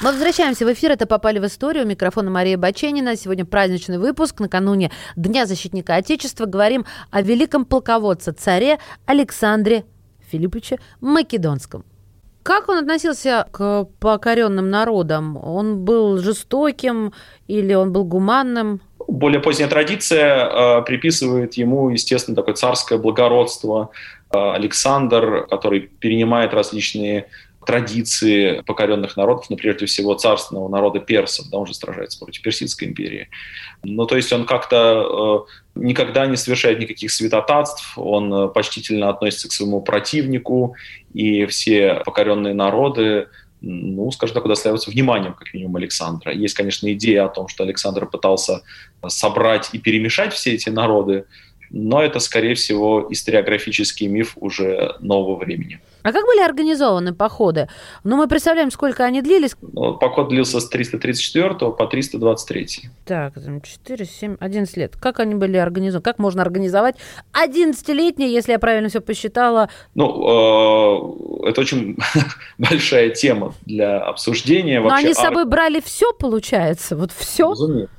Мы 0.00 0.12
возвращаемся 0.12 0.64
в 0.64 0.72
эфир. 0.72 0.92
Это 0.92 1.04
«Попали 1.04 1.38
в 1.38 1.44
историю». 1.44 1.84
У 1.84 1.88
микрофона 1.88 2.30
Мария 2.30 2.56
Баченина. 2.56 3.14
Сегодня 3.14 3.44
праздничный 3.44 3.98
выпуск. 3.98 4.40
Накануне 4.40 4.90
Дня 5.14 5.44
защитника 5.44 5.96
Отечества 5.96 6.46
говорим 6.46 6.86
о 7.10 7.20
великом 7.20 7.66
полководце, 7.66 8.32
царе 8.32 8.78
Александре 9.04 9.84
Филипповиче 10.30 10.78
Македонском. 11.02 11.84
Как 12.48 12.70
он 12.70 12.78
относился 12.78 13.46
к 13.52 13.84
покоренным 14.00 14.70
народам? 14.70 15.36
Он 15.36 15.84
был 15.84 16.16
жестоким 16.16 17.12
или 17.46 17.74
он 17.74 17.92
был 17.92 18.04
гуманным? 18.04 18.80
более 19.08 19.40
поздняя 19.40 19.68
традиция 19.68 20.46
э, 20.46 20.82
приписывает 20.82 21.54
ему, 21.54 21.88
естественно, 21.88 22.36
такое 22.36 22.54
царское 22.54 22.98
благородство. 22.98 23.90
Э, 24.30 24.52
Александр, 24.52 25.46
который 25.48 25.80
перенимает 25.80 26.52
различные 26.52 27.28
традиции 27.68 28.62
покоренных 28.62 29.18
народов, 29.18 29.50
но 29.50 29.56
прежде 29.56 29.84
всего 29.84 30.14
царственного 30.14 30.70
народа 30.70 31.00
персов, 31.00 31.50
да, 31.50 31.58
он 31.58 31.66
же 31.66 31.74
сражается 31.74 32.18
против 32.18 32.40
Персидской 32.40 32.88
империи. 32.88 33.28
Ну, 33.82 34.06
то 34.06 34.16
есть 34.16 34.32
он 34.32 34.46
как-то 34.46 35.46
э, 35.76 35.78
никогда 35.78 36.24
не 36.24 36.38
совершает 36.38 36.78
никаких 36.78 37.10
святотатств, 37.10 37.92
он 37.98 38.32
э, 38.32 38.48
почтительно 38.48 39.10
относится 39.10 39.48
к 39.48 39.52
своему 39.52 39.82
противнику, 39.82 40.76
и 41.12 41.44
все 41.44 42.00
покоренные 42.06 42.54
народы 42.54 43.28
ну, 43.60 44.10
скажем 44.12 44.34
так, 44.34 44.44
удостаиваться 44.44 44.90
вниманием, 44.90 45.34
как 45.34 45.52
минимум, 45.52 45.76
Александра. 45.76 46.32
Есть, 46.32 46.54
конечно, 46.54 46.90
идея 46.92 47.24
о 47.24 47.28
том, 47.28 47.48
что 47.48 47.64
Александр 47.64 48.06
пытался 48.06 48.62
собрать 49.08 49.70
и 49.72 49.78
перемешать 49.78 50.32
все 50.32 50.54
эти 50.54 50.70
народы, 50.70 51.24
но 51.70 52.00
это, 52.00 52.20
скорее 52.20 52.54
всего, 52.54 53.06
историографический 53.10 54.06
миф 54.06 54.34
уже 54.36 54.94
нового 55.00 55.36
времени. 55.36 55.80
А 56.02 56.12
как 56.12 56.24
были 56.24 56.40
организованы 56.40 57.14
походы? 57.14 57.68
Ну, 58.04 58.16
мы 58.16 58.28
представляем, 58.28 58.70
сколько 58.70 59.04
они 59.04 59.22
длились. 59.22 59.56
Ну, 59.60 59.96
поход 59.96 60.28
длился 60.28 60.60
с 60.60 60.68
334 60.68 61.72
по 61.72 61.86
323. 61.86 62.90
Так, 63.04 63.34
4, 63.62 64.04
7, 64.04 64.36
11 64.40 64.76
лет. 64.76 64.96
Как 64.96 65.20
они 65.20 65.34
были 65.34 65.56
организованы? 65.56 66.02
Как 66.02 66.18
можно 66.18 66.42
организовать 66.42 66.96
11-летний, 67.32 68.30
если 68.30 68.52
я 68.52 68.58
правильно 68.58 68.88
все 68.88 69.00
посчитала? 69.00 69.68
Ну, 69.94 71.44
э, 71.44 71.48
это 71.48 71.60
очень 71.60 71.96
большая 72.58 73.10
тема 73.10 73.54
для 73.66 73.98
обсуждения. 73.98 74.80
Но 74.80 74.92
они 74.92 75.14
с 75.14 75.18
собой 75.18 75.44
брали 75.46 75.80
все, 75.80 76.12
получается? 76.12 76.96
Вот 76.96 77.12
все? 77.12 77.54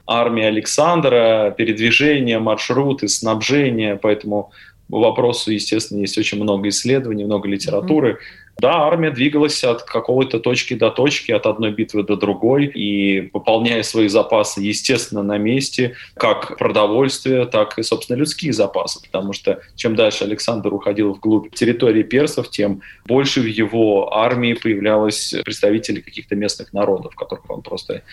Армия 0.08 0.48
Александра, 0.48 1.54
передвижение, 1.58 2.40
маршруты, 2.40 3.08
снабжение, 3.08 3.96
поэтому 3.96 4.52
вопросу, 4.98 5.52
естественно, 5.52 6.02
есть 6.02 6.18
очень 6.18 6.42
много 6.42 6.70
исследований, 6.70 7.26
много 7.26 7.48
литературы. 7.48 8.14
Mm-hmm. 8.14 8.50
Да, 8.60 8.82
армия 8.82 9.10
двигалась 9.10 9.64
от 9.64 9.84
какой-то 9.84 10.40
точки 10.40 10.74
до 10.74 10.92
точки, 10.92 11.32
от 11.32 11.46
одной 11.46 11.72
битвы 11.72 12.04
до 12.04 12.18
другой, 12.18 12.66
и 12.66 13.22
пополняя 13.22 13.84
свои 13.84 14.10
запасы, 14.10 14.62
естественно, 14.62 15.24
на 15.24 15.38
месте, 15.38 15.96
как 16.16 16.58
продовольствие, 16.58 17.46
так 17.46 17.80
и, 17.80 17.84
собственно, 17.84 18.18
людские 18.18 18.52
запасы, 18.52 19.02
потому 19.02 19.32
что 19.32 19.62
чем 19.76 19.96
дальше 19.96 20.26
Александр 20.26 20.74
уходил 20.74 21.14
вглубь 21.14 21.54
территории 21.54 22.04
персов, 22.04 22.50
тем 22.50 22.82
больше 23.06 23.40
в 23.40 23.46
его 23.46 24.14
армии 24.14 24.54
появлялось 24.54 25.34
представителей 25.46 26.02
каких-то 26.02 26.36
местных 26.36 26.74
народов, 26.74 27.16
которых 27.16 27.50
он 27.50 27.62
просто 27.62 28.04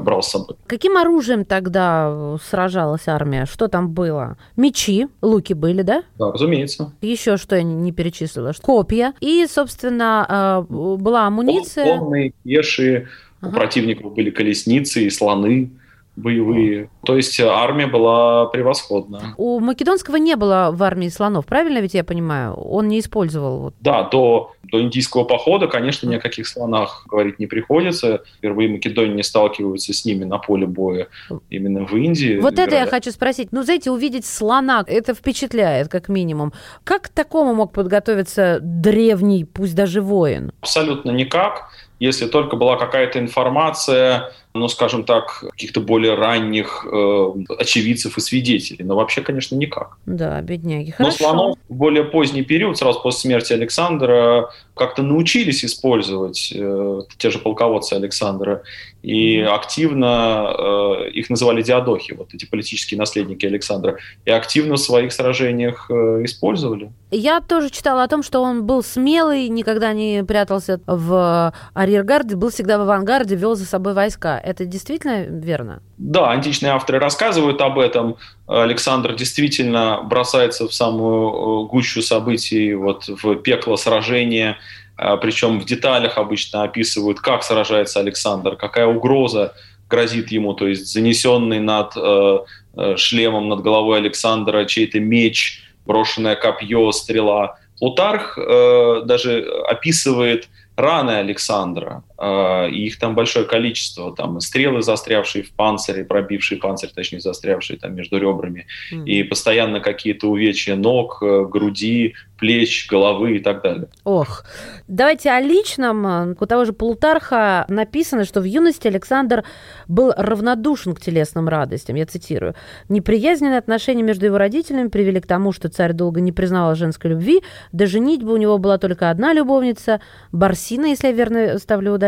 брал 0.00 0.22
с 0.22 0.28
собой. 0.28 0.56
Каким 0.66 0.96
оружием 0.96 1.44
тогда 1.44 2.36
сражалась 2.42 3.08
армия? 3.08 3.46
Что 3.46 3.68
там 3.68 3.90
было? 3.90 4.36
Мечи, 4.56 5.08
луки 5.22 5.52
были, 5.52 5.82
да? 5.82 6.02
Да, 6.18 6.32
разумеется. 6.32 6.92
Еще 7.00 7.36
что 7.36 7.56
я 7.56 7.62
не 7.62 7.92
перечислила? 7.92 8.52
Копья. 8.60 9.14
И, 9.20 9.46
собственно, 9.48 10.26
а, 10.28 10.62
была 10.62 11.26
амуниция. 11.26 11.98
Конные, 11.98 12.32
пешие. 12.42 13.08
Ага. 13.40 13.50
У 13.50 13.54
противников 13.54 14.14
были 14.14 14.30
колесницы 14.30 15.02
и 15.04 15.10
слоны. 15.10 15.70
Боевые. 16.16 16.90
То 17.04 17.16
есть 17.16 17.38
армия 17.40 17.86
была 17.86 18.46
превосходна. 18.46 19.34
У 19.36 19.60
Македонского 19.60 20.16
не 20.16 20.36
было 20.36 20.70
в 20.72 20.82
армии 20.82 21.08
слонов, 21.08 21.46
правильно 21.46 21.78
ведь 21.78 21.94
я 21.94 22.04
понимаю? 22.04 22.54
Он 22.54 22.88
не 22.88 23.00
использовал... 23.00 23.58
Вот... 23.58 23.74
Да, 23.80 24.04
до, 24.04 24.52
до 24.62 24.80
индийского 24.80 25.24
похода, 25.24 25.66
конечно, 25.66 26.08
ни 26.08 26.14
о 26.14 26.20
каких 26.20 26.46
слонах 26.46 27.04
говорить 27.08 27.38
не 27.38 27.46
приходится. 27.46 28.22
Впервые 28.38 28.68
Македония 28.68 29.14
не 29.14 29.22
сталкиваются 29.22 29.92
с 29.92 30.04
ними 30.04 30.24
на 30.24 30.38
поле 30.38 30.66
боя 30.66 31.08
именно 31.50 31.86
в 31.86 31.94
Индии. 31.96 32.38
Вот 32.38 32.58
это 32.58 32.76
я 32.76 32.86
хочу 32.86 33.10
спросить. 33.10 33.48
Ну, 33.52 33.62
знаете, 33.62 33.90
увидеть 33.90 34.26
слона, 34.26 34.84
это 34.86 35.14
впечатляет, 35.14 35.88
как 35.88 36.08
минимум. 36.08 36.52
Как 36.84 37.02
к 37.02 37.08
такому 37.08 37.54
мог 37.54 37.72
подготовиться 37.72 38.58
древний, 38.62 39.44
пусть 39.44 39.74
даже 39.74 40.00
воин? 40.00 40.52
Абсолютно 40.60 41.10
никак 41.10 41.70
если 42.04 42.26
только 42.26 42.56
была 42.56 42.76
какая-то 42.76 43.18
информация, 43.18 44.32
ну, 44.52 44.68
скажем 44.68 45.04
так, 45.04 45.44
каких-то 45.50 45.80
более 45.80 46.14
ранних 46.14 46.86
э, 46.90 47.32
очевидцев 47.58 48.18
и 48.18 48.20
свидетелей. 48.20 48.84
Но 48.84 48.94
вообще, 48.94 49.22
конечно, 49.22 49.56
никак. 49.56 49.96
Да, 50.06 50.40
бедняги. 50.42 50.90
Хорошо. 50.90 51.16
Но 51.18 51.24
слонов 51.24 51.58
в 51.68 51.74
более 51.74 52.04
поздний 52.04 52.42
период, 52.42 52.76
сразу 52.76 53.00
после 53.00 53.20
смерти 53.20 53.52
Александра, 53.52 54.50
как-то 54.74 55.02
научились 55.02 55.64
использовать 55.64 56.52
э, 56.54 57.00
те 57.16 57.30
же 57.30 57.38
полководцы 57.38 57.94
Александра. 57.94 58.62
И 59.04 59.38
активно 59.40 60.54
э, 60.58 61.10
их 61.10 61.28
называли 61.28 61.60
диадохи, 61.60 62.14
вот 62.14 62.32
эти 62.32 62.46
политические 62.46 62.98
наследники 62.98 63.44
Александра. 63.44 63.98
И 64.24 64.30
активно 64.30 64.76
в 64.76 64.80
своих 64.80 65.12
сражениях 65.12 65.90
э, 65.90 66.24
использовали. 66.24 66.90
Я 67.10 67.42
тоже 67.42 67.68
читала 67.68 68.04
о 68.04 68.08
том, 68.08 68.22
что 68.22 68.40
он 68.40 68.64
был 68.64 68.82
смелый, 68.82 69.48
никогда 69.48 69.92
не 69.92 70.24
прятался 70.24 70.80
в 70.86 71.52
арьергарде, 71.74 72.34
был 72.34 72.48
всегда 72.48 72.78
в 72.78 72.80
авангарде, 72.80 73.36
вел 73.36 73.56
за 73.56 73.66
собой 73.66 73.92
войска. 73.92 74.40
Это 74.42 74.64
действительно 74.64 75.24
верно? 75.24 75.82
Да, 75.98 76.30
античные 76.30 76.72
авторы 76.72 76.98
рассказывают 76.98 77.60
об 77.60 77.78
этом. 77.78 78.16
Александр 78.46 79.14
действительно 79.14 80.00
бросается 80.02 80.66
в 80.66 80.72
самую 80.72 81.66
э, 81.66 81.68
гущу 81.68 82.00
событий, 82.00 82.72
вот 82.72 83.06
в 83.06 83.34
пекло 83.36 83.76
сражения, 83.76 84.56
причем 84.96 85.60
в 85.60 85.64
деталях 85.64 86.18
обычно 86.18 86.62
описывают, 86.62 87.20
как 87.20 87.42
сражается 87.42 88.00
Александр, 88.00 88.56
какая 88.56 88.86
угроза 88.86 89.54
грозит 89.88 90.30
ему, 90.32 90.54
то 90.54 90.66
есть 90.66 90.92
занесенный 90.92 91.60
над 91.60 91.92
э, 91.96 92.38
э, 92.76 92.96
шлемом 92.96 93.48
над 93.48 93.60
головой 93.60 93.98
Александра 93.98 94.64
чей-то 94.64 95.00
меч, 95.00 95.62
брошенное 95.86 96.36
копье, 96.36 96.90
стрела. 96.92 97.58
Плутарх 97.78 98.38
э, 98.38 99.02
даже 99.04 99.46
описывает 99.68 100.48
раны 100.76 101.12
Александра, 101.12 102.02
их 102.16 102.98
там 102.98 103.14
большое 103.14 103.44
количество, 103.44 104.14
там 104.14 104.40
стрелы, 104.40 104.82
застрявшие 104.82 105.42
в 105.42 105.50
панцире, 105.50 106.04
пробившие 106.04 106.60
панцирь, 106.60 106.90
точнее, 106.94 107.20
застрявшие 107.20 107.78
там 107.78 107.94
между 107.94 108.18
ребрами, 108.18 108.66
mm. 108.92 109.04
и 109.04 109.22
постоянно 109.24 109.80
какие-то 109.80 110.28
увечья 110.28 110.76
ног, 110.76 111.18
э, 111.22 111.44
груди, 111.44 112.14
плеч, 112.38 112.88
головы 112.90 113.36
и 113.36 113.38
так 113.38 113.62
далее. 113.62 113.88
Ох, 114.04 114.44
давайте 114.86 115.30
о 115.30 115.40
личном. 115.40 116.36
У 116.38 116.46
того 116.46 116.64
же 116.64 116.72
Плутарха 116.72 117.64
написано, 117.68 118.24
что 118.24 118.40
в 118.40 118.44
юности 118.44 118.86
Александр 118.86 119.44
был 119.88 120.12
равнодушен 120.16 120.94
к 120.94 121.00
телесным 121.00 121.48
радостям, 121.48 121.96
я 121.96 122.06
цитирую. 122.06 122.54
Неприязненные 122.88 123.58
отношения 123.58 124.02
между 124.02 124.26
его 124.26 124.38
родителями 124.38 124.88
привели 124.88 125.20
к 125.20 125.26
тому, 125.26 125.52
что 125.52 125.68
царь 125.68 125.92
долго 125.92 126.20
не 126.20 126.32
признавал 126.32 126.74
женской 126.74 127.12
любви, 127.12 127.42
до 127.72 127.86
женитьбы 127.86 128.32
у 128.32 128.36
него 128.36 128.58
была 128.58 128.78
только 128.78 129.10
одна 129.10 129.32
любовница, 129.32 130.00
Барсина, 130.32 130.86
если 130.86 131.08
я 131.08 131.12
верно 131.12 131.58
ставлю 131.58 131.92
ударение, 131.92 132.04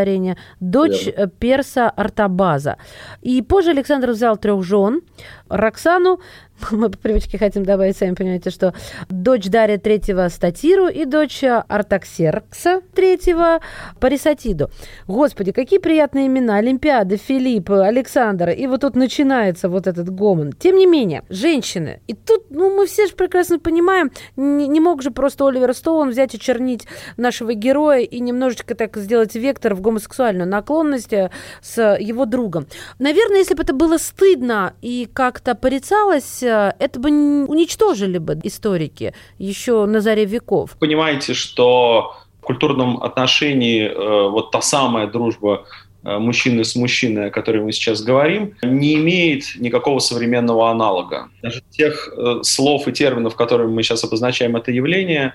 дочь 0.61 1.07
Верно. 1.07 1.27
перса 1.29 1.91
Артабаза. 1.91 2.77
И 3.23 3.43
позже 3.43 3.71
Александр 3.71 4.11
взял 4.11 4.37
трех 4.37 4.63
жен, 4.63 5.03
Роксану, 5.49 6.21
мы 6.71 6.91
по 6.91 6.99
привычке 6.99 7.39
хотим 7.39 7.65
добавить, 7.65 7.97
сами 7.97 8.15
понимаете, 8.15 8.51
что 8.51 8.75
дочь 9.09 9.47
Дарья 9.47 9.79
третьего 9.79 10.29
Статиру 10.29 10.89
и 10.89 11.05
дочь 11.05 11.43
Артаксеркса 11.45 12.81
третьего 12.95 13.61
Парисатиду. 14.01 14.71
Господи, 15.07 15.53
какие 15.53 15.79
приятные 15.79 16.27
имена. 16.27 16.57
Олимпиада, 16.57 17.17
Филипп, 17.17 17.71
Александр. 17.71 18.51
И 18.51 18.67
вот 18.67 18.81
тут 18.81 18.97
начинается 18.97 19.69
вот 19.69 19.87
этот 19.87 20.09
гомон. 20.11 20.53
Тем 20.53 20.77
не 20.77 20.87
менее, 20.87 21.23
женщины. 21.29 22.01
И 22.07 22.15
тут, 22.15 22.45
ну, 22.51 22.75
мы 22.75 22.87
все 22.87 23.07
же 23.07 23.15
прекрасно 23.15 23.59
понимаем, 23.59 24.11
не, 24.37 24.67
не 24.67 24.81
мог 24.81 25.03
же 25.03 25.11
просто 25.11 25.47
Оливер 25.47 25.75
Стоун 25.75 26.11
взять 26.11 26.35
и 26.35 26.39
чернить 26.39 26.87
нашего 27.17 27.55
героя 27.55 28.01
и 28.01 28.21
немножечко 28.21 28.75
так 28.75 28.97
сделать 28.97 29.35
вектор 29.35 29.75
в 29.75 29.81
гомосексуальную 29.81 30.49
наклонность 30.49 31.13
э, 31.13 31.31
с 31.61 31.97
его 31.99 32.25
другом. 32.25 32.67
Наверное, 32.99 33.39
если 33.39 33.55
бы 33.55 33.63
это 33.63 33.75
было 33.75 33.99
стыдно 33.99 34.75
и 34.81 35.09
как-то 35.13 35.55
порицалось, 35.55 36.43
это 36.47 37.01
бы 37.01 37.11
уничтожили 37.47 38.19
бы 38.19 38.39
историки 38.43 39.15
еще 39.39 39.87
на 39.87 40.01
заре 40.01 40.25
веков. 40.25 40.77
Понимаете, 40.79 41.35
что 41.35 42.17
в 42.41 42.45
культурном 42.45 43.03
отношении 43.03 43.85
э, 43.85 44.29
вот 44.29 44.51
та 44.51 44.61
самая 44.61 45.07
дружба 45.07 45.67
э, 46.05 46.19
мужчины 46.19 46.65
с 46.65 46.77
мужчиной, 46.77 47.29
о 47.29 47.31
которой 47.31 47.63
мы 47.63 47.73
сейчас 47.73 48.03
говорим, 48.03 48.55
не 48.63 48.95
имеет 48.95 49.57
никакого 49.57 49.99
современного 49.99 50.71
аналога. 50.71 51.29
Даже 51.43 51.63
тех 51.71 52.13
слов 52.43 52.89
и 52.89 52.93
терминов, 52.93 53.37
которыми 53.37 53.73
мы 53.73 53.83
сейчас 53.83 54.05
обозначаем 54.05 54.57
это 54.57 54.71
явление, 54.71 55.35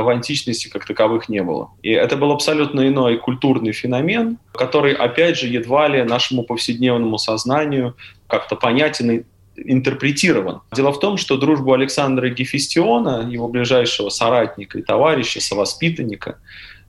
в 0.00 0.08
античности 0.08 0.68
как 0.68 0.86
таковых 0.86 1.28
не 1.28 1.42
было. 1.42 1.70
И 1.82 1.90
это 1.90 2.16
был 2.16 2.32
абсолютно 2.32 2.88
иной 2.88 3.18
культурный 3.18 3.72
феномен, 3.72 4.38
который, 4.52 4.94
опять 4.94 5.36
же, 5.36 5.48
едва 5.48 5.86
ли 5.88 6.02
нашему 6.02 6.44
повседневному 6.44 7.18
сознанию 7.18 7.94
как-то 8.26 8.56
понятен 8.56 9.26
интерпретирован. 9.56 10.62
Дело 10.72 10.92
в 10.92 11.00
том, 11.00 11.16
что 11.16 11.36
дружбу 11.36 11.72
Александра 11.72 12.28
Гефестиона, 12.28 13.28
его 13.30 13.48
ближайшего 13.48 14.08
соратника 14.08 14.78
и 14.78 14.82
товарища, 14.82 15.40
совоспитанника, 15.40 16.38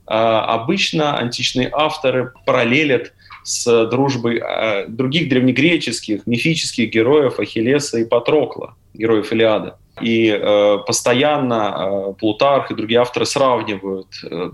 а, 0.06 0.54
обычно 0.54 1.16
античные 1.16 1.70
авторы 1.72 2.32
параллелят 2.46 3.12
с 3.42 3.86
дружбой 3.86 4.38
а, 4.38 4.86
других 4.86 5.28
древнегреческих, 5.28 6.26
мифических 6.26 6.90
героев 6.90 7.38
Ахиллеса 7.38 7.98
и 7.98 8.04
Патрокла, 8.04 8.74
героев 8.94 9.32
Илиады. 9.32 9.74
И 10.02 10.28
э, 10.28 10.78
постоянно 10.84 12.08
э, 12.08 12.14
Плутарх 12.18 12.72
и 12.72 12.74
другие 12.74 12.98
авторы 12.98 13.26
сравнивают 13.26 14.08
э, 14.24 14.50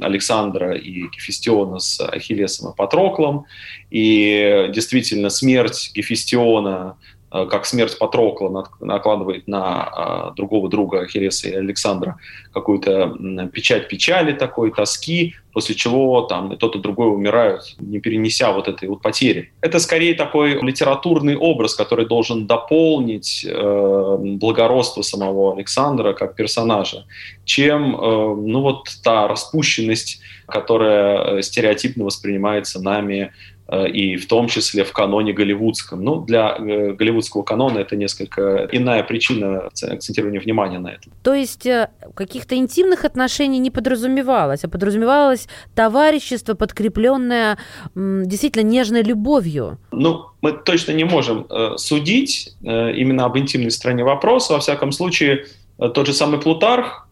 Александра 0.00 0.76
и 0.76 1.08
Гефестиона 1.08 1.80
с 1.80 1.98
Ахиллесом 2.00 2.70
и 2.70 2.76
Патроклом. 2.76 3.44
И 3.90 4.70
действительно 4.72 5.30
смерть 5.30 5.90
Гефестиона 5.96 6.96
Э, 6.96 7.13
как 7.46 7.66
смерть 7.66 7.98
Патрокла 7.98 8.68
накладывает 8.80 9.48
на 9.48 10.30
э, 10.30 10.34
другого 10.36 10.68
друга 10.68 11.00
Ахиллеса 11.00 11.48
и 11.48 11.54
Александра 11.54 12.16
какую-то 12.52 13.16
печать 13.52 13.88
печали 13.88 14.32
такой, 14.32 14.70
тоски, 14.70 15.34
после 15.52 15.74
чего 15.74 16.22
там 16.22 16.52
и 16.52 16.56
тот 16.56 16.76
и 16.76 16.78
другой 16.78 17.08
умирают, 17.12 17.74
не 17.80 17.98
перенеся 17.98 18.52
вот 18.52 18.68
этой 18.68 18.88
вот 18.88 19.02
потери. 19.02 19.52
Это 19.60 19.80
скорее 19.80 20.14
такой 20.14 20.60
литературный 20.62 21.36
образ, 21.36 21.74
который 21.74 22.06
должен 22.06 22.46
дополнить 22.46 23.44
э, 23.48 24.16
благородство 24.20 25.02
самого 25.02 25.54
Александра 25.54 26.12
как 26.12 26.36
персонажа, 26.36 27.04
чем 27.44 27.96
э, 27.96 28.34
ну 28.36 28.60
вот 28.60 28.88
та 29.02 29.26
распущенность, 29.26 30.20
которая 30.46 31.42
стереотипно 31.42 32.04
воспринимается 32.04 32.80
нами 32.80 33.32
Э, 33.32 33.53
и 33.72 34.16
в 34.16 34.26
том 34.28 34.48
числе 34.48 34.84
в 34.84 34.92
каноне 34.92 35.32
голливудском. 35.32 36.04
Ну, 36.04 36.20
для 36.20 36.56
э, 36.58 36.92
голливудского 36.92 37.42
канона 37.42 37.78
это 37.78 37.96
несколько 37.96 38.68
иная 38.70 39.02
причина 39.02 39.70
акцентирования 39.82 40.40
внимания 40.40 40.78
на 40.78 40.88
этом. 40.88 41.12
То 41.22 41.32
есть 41.34 41.64
э, 41.66 41.88
каких-то 42.14 42.56
интимных 42.56 43.04
отношений 43.04 43.58
не 43.58 43.70
подразумевалось, 43.70 44.64
а 44.64 44.68
подразумевалось 44.68 45.48
товарищество, 45.74 46.54
подкрепленное 46.54 47.58
действительно 47.94 48.62
нежной 48.62 49.02
любовью? 49.02 49.78
Ну, 49.92 50.26
мы 50.42 50.52
точно 50.52 50.92
не 50.92 51.04
можем 51.04 51.46
судить 51.76 52.54
именно 52.62 53.24
об 53.24 53.38
интимной 53.38 53.70
стороне 53.70 54.04
вопроса. 54.04 54.52
Во 54.52 54.58
всяком 54.60 54.92
случае, 54.92 55.46
тот 55.78 56.06
же 56.06 56.12
самый 56.12 56.40
Плутарх 56.40 57.08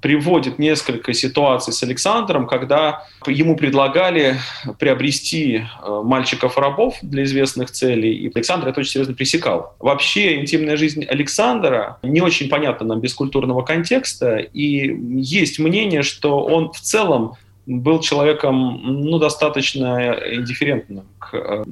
приводит 0.00 0.58
несколько 0.58 1.12
ситуаций 1.12 1.72
с 1.72 1.82
Александром, 1.82 2.46
когда 2.46 3.04
ему 3.26 3.56
предлагали 3.56 4.36
приобрести 4.78 5.56
э, 5.56 6.00
мальчиков-рабов 6.04 6.96
для 7.02 7.24
известных 7.24 7.70
целей, 7.70 8.14
и 8.14 8.32
Александр 8.34 8.68
это 8.68 8.80
очень 8.80 8.92
серьезно 8.92 9.14
пресекал. 9.14 9.74
Вообще 9.78 10.40
интимная 10.40 10.76
жизнь 10.76 11.04
Александра 11.04 11.98
не 12.02 12.20
очень 12.20 12.48
понятна 12.48 12.86
нам 12.86 13.00
без 13.00 13.14
культурного 13.14 13.62
контекста, 13.62 14.38
и 14.38 14.96
есть 15.20 15.58
мнение, 15.58 16.02
что 16.02 16.42
он 16.42 16.72
в 16.72 16.80
целом 16.80 17.34
был 17.66 18.00
человеком 18.00 18.80
ну, 18.82 19.18
достаточно 19.18 20.18
индифферентным 20.32 21.04
к 21.18 21.64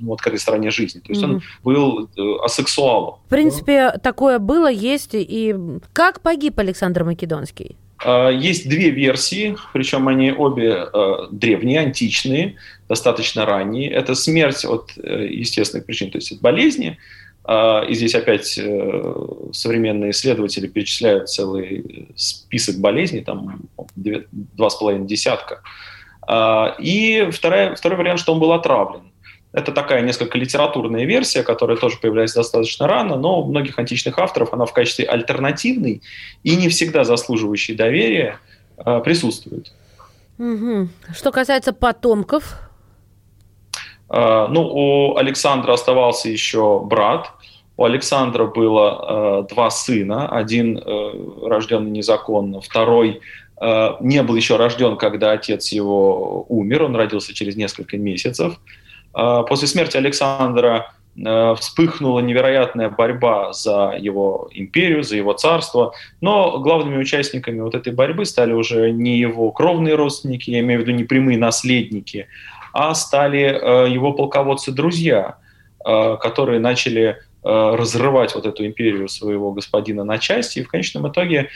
э, 0.00 0.04
вот 0.04 0.20
к 0.20 0.26
этой 0.26 0.38
стороне 0.38 0.70
жизни. 0.70 1.00
То 1.00 1.12
есть 1.12 1.22
mm-hmm. 1.22 1.34
он 1.34 1.42
был 1.62 2.08
э, 2.16 2.44
асексуалом. 2.44 3.16
В 3.26 3.28
принципе, 3.28 3.90
да? 3.92 3.98
такое 3.98 4.38
было, 4.38 4.70
есть. 4.70 5.10
И 5.14 5.54
как 5.92 6.20
погиб 6.20 6.58
Александр 6.58 7.04
Македонский? 7.04 7.76
Есть 8.04 8.68
две 8.68 8.90
версии, 8.90 9.56
причем 9.72 10.06
они 10.06 10.30
обе 10.30 10.86
древние, 11.32 11.80
античные, 11.80 12.54
достаточно 12.88 13.44
ранние. 13.44 13.90
Это 13.90 14.14
смерть 14.14 14.64
от 14.64 14.92
естественных 14.96 15.84
причин, 15.84 16.12
то 16.12 16.18
есть 16.18 16.30
от 16.30 16.40
болезни. 16.40 16.96
И 17.50 17.94
здесь 17.94 18.14
опять 18.14 18.46
современные 19.52 20.12
исследователи 20.12 20.68
перечисляют 20.68 21.28
целый 21.28 22.08
список 22.14 22.78
болезней, 22.78 23.22
там 23.22 23.62
два 23.96 24.70
с 24.70 24.76
половиной 24.76 25.08
десятка. 25.08 25.62
И 26.78 27.28
вторая, 27.32 27.74
второй 27.74 27.98
вариант, 27.98 28.20
что 28.20 28.32
он 28.32 28.38
был 28.38 28.52
отравлен. 28.52 29.10
Это 29.52 29.72
такая 29.72 30.02
несколько 30.02 30.36
литературная 30.36 31.04
версия, 31.04 31.42
которая 31.42 31.76
тоже 31.76 31.98
появляется 31.98 32.40
достаточно 32.40 32.86
рано, 32.86 33.16
но 33.16 33.40
у 33.40 33.46
многих 33.46 33.78
античных 33.78 34.18
авторов 34.18 34.52
она 34.52 34.66
в 34.66 34.72
качестве 34.72 35.06
альтернативной 35.06 36.02
и 36.42 36.56
не 36.56 36.68
всегда 36.68 37.04
заслуживающей 37.04 37.74
доверия 37.74 38.38
э, 38.76 39.00
присутствует. 39.02 39.72
Угу. 40.38 40.88
Что 41.14 41.32
касается 41.32 41.72
потомков? 41.72 42.68
Э, 44.10 44.46
ну, 44.48 44.62
у 44.62 45.16
Александра 45.16 45.72
оставался 45.72 46.28
еще 46.28 46.80
брат. 46.80 47.30
У 47.76 47.84
Александра 47.84 48.46
было 48.46 49.44
э, 49.44 49.54
два 49.54 49.70
сына. 49.70 50.28
Один 50.28 50.78
э, 50.78 51.46
рожденный 51.46 51.90
незаконно, 51.90 52.60
второй 52.60 53.20
не 53.98 54.22
был 54.22 54.36
еще 54.36 54.54
рожден, 54.54 54.96
когда 54.96 55.32
отец 55.32 55.72
его 55.72 56.46
умер. 56.48 56.84
Он 56.84 56.94
родился 56.94 57.34
через 57.34 57.56
несколько 57.56 57.96
месяцев. 57.96 58.54
А, 59.12 59.42
после 59.42 59.68
смерти 59.68 59.96
Александра 59.96 60.92
э, 61.16 61.54
вспыхнула 61.58 62.20
невероятная 62.20 62.88
борьба 62.88 63.52
за 63.52 63.96
его 63.98 64.48
империю, 64.52 65.02
за 65.02 65.16
его 65.16 65.32
царство, 65.32 65.92
но 66.20 66.58
главными 66.58 66.98
участниками 66.98 67.60
вот 67.60 67.74
этой 67.74 67.92
борьбы 67.92 68.24
стали 68.24 68.52
уже 68.52 68.90
не 68.90 69.18
его 69.18 69.50
кровные 69.50 69.94
родственники, 69.94 70.50
я 70.50 70.60
имею 70.60 70.80
в 70.80 70.82
виду 70.82 70.92
не 70.92 71.04
прямые 71.04 71.38
наследники, 71.38 72.28
а 72.72 72.94
стали 72.94 73.40
э, 73.40 73.90
его 73.90 74.12
полководцы-друзья, 74.12 75.36
которые 76.20 76.58
начали 76.58 77.18
разрывать 77.42 78.34
вот 78.34 78.44
эту 78.44 78.66
империю 78.66 79.08
своего 79.08 79.52
господина 79.52 80.04
на 80.04 80.18
части. 80.18 80.58
И 80.58 80.64
в 80.64 80.68
конечном 80.68 81.08
итоге, 81.08 81.48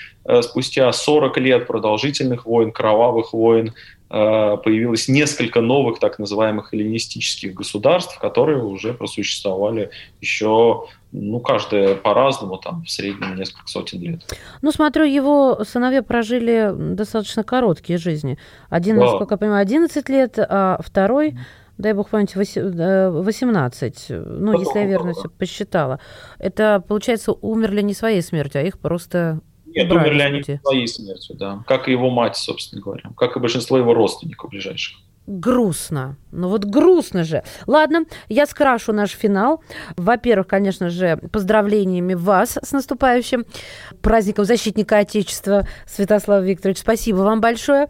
спустя 0.42 0.90
40 0.90 1.36
лет 1.38 1.66
продолжительных 1.66 2.46
войн, 2.46 2.70
кровавых 2.70 3.34
войн, 3.34 3.74
появилось 4.12 5.08
несколько 5.08 5.62
новых 5.62 5.98
так 5.98 6.18
называемых 6.18 6.74
эллинистических 6.74 7.54
государств, 7.54 8.18
которые 8.18 8.62
уже 8.62 8.92
просуществовали 8.92 9.90
еще, 10.20 10.84
ну, 11.12 11.40
каждое 11.40 11.94
по-разному, 11.94 12.58
там, 12.58 12.84
в 12.84 12.90
среднем 12.90 13.36
несколько 13.36 13.66
сотен 13.68 14.02
лет. 14.02 14.20
Ну, 14.60 14.70
смотрю, 14.70 15.04
его 15.04 15.64
сыновья 15.64 16.02
прожили 16.02 16.74
достаточно 16.76 17.42
короткие 17.42 17.98
жизни. 17.98 18.36
Один, 18.68 18.96
да. 18.96 19.06
насколько 19.06 19.34
я 19.34 19.38
понимаю, 19.38 19.62
11 19.62 20.08
лет, 20.10 20.38
а 20.38 20.78
второй 20.84 21.34
дай 21.78 21.94
бог 21.94 22.10
памяти, 22.10 22.36
18, 22.36 24.06
э, 24.10 24.24
ну, 24.24 24.58
если 24.58 24.78
я 24.78 24.86
верно 24.86 25.14
все 25.14 25.28
посчитала. 25.28 26.00
Это, 26.38 26.84
получается, 26.86 27.32
умерли 27.32 27.80
не 27.82 27.94
своей 27.94 28.22
смертью, 28.22 28.60
а 28.60 28.64
их 28.64 28.78
просто 28.78 29.40
нет, 29.74 29.90
умерли 29.90 30.22
они 30.22 30.42
своей 30.42 30.86
смертью, 30.86 31.36
да. 31.36 31.64
Как 31.66 31.88
и 31.88 31.92
его 31.92 32.10
мать, 32.10 32.36
собственно 32.36 32.82
говоря. 32.82 33.10
Как 33.16 33.36
и 33.36 33.40
большинство 33.40 33.78
его 33.78 33.94
родственников 33.94 34.50
ближайших. 34.50 34.98
Грустно. 35.26 36.16
Ну 36.32 36.48
вот 36.48 36.64
грустно 36.64 37.22
же. 37.22 37.44
Ладно, 37.68 38.06
я 38.28 38.44
скрашу 38.46 38.92
наш 38.92 39.10
финал. 39.10 39.62
Во-первых, 39.96 40.48
конечно 40.48 40.90
же, 40.90 41.16
поздравлениями 41.30 42.14
вас 42.14 42.58
с 42.60 42.72
наступающим 42.72 43.44
праздником 44.00 44.44
защитника 44.44 44.98
Отечества 44.98 45.68
Святослава 45.86 46.42
Викторович. 46.42 46.78
Спасибо 46.78 47.18
вам 47.18 47.40
большое. 47.40 47.88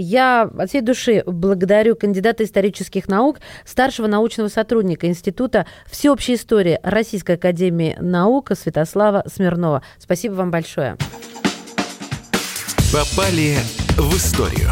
Я 0.00 0.48
от 0.56 0.68
всей 0.68 0.80
души 0.80 1.24
благодарю 1.26 1.96
кандидата 1.96 2.44
исторических 2.44 3.08
наук, 3.08 3.40
старшего 3.66 4.06
научного 4.06 4.46
сотрудника 4.46 5.08
Института 5.08 5.66
всеобщей 5.90 6.36
истории 6.36 6.78
Российской 6.84 7.32
академии 7.32 7.96
наук 8.00 8.52
Святослава 8.54 9.24
Смирнова. 9.26 9.82
Спасибо 9.98 10.34
вам 10.34 10.52
большое. 10.52 10.96
Попали 12.92 13.56
в 13.96 14.16
историю. 14.16 14.70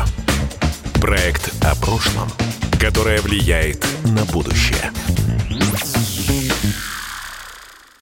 Проект 1.03 1.53
о 1.65 1.75
прошлом, 1.75 2.29
которое 2.81 3.21
влияет 3.21 3.85
на 4.05 4.25
будущее. 4.33 4.93